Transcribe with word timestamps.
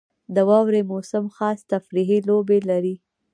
•د 0.35 0.37
واورې 0.49 0.81
موسم 0.91 1.25
خاص 1.35 1.59
تفریحي 1.71 2.19
لوبې 2.29 2.59
لري. 2.69 2.95